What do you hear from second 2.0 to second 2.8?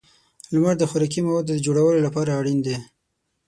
لپاره اړین دی.